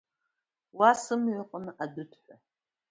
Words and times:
Уа 0.77 0.91
сымҩаҟны 1.01 1.71
адәыҭәҳәа… 1.83 2.35